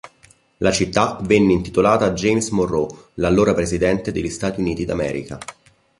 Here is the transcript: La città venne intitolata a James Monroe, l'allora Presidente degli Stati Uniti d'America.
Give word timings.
La 0.57 0.71
città 0.71 1.19
venne 1.21 1.53
intitolata 1.53 2.05
a 2.05 2.13
James 2.13 2.49
Monroe, 2.49 2.87
l'allora 3.19 3.53
Presidente 3.53 4.11
degli 4.11 4.29
Stati 4.31 4.59
Uniti 4.59 4.83
d'America. 4.83 5.37